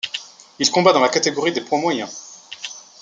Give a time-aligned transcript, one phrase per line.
[0.57, 2.09] Il combat dans la catégorie des poids moyens.